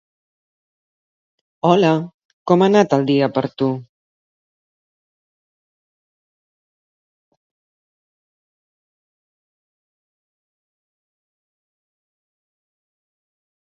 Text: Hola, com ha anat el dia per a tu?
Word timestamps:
Hola, 1.67 1.89
com 2.51 2.63
ha 2.65 2.69
anat 2.71 2.95
el 2.97 3.03
dia 3.09 3.27
per 3.35 3.43
a 3.49 3.51
tu? 3.63 3.67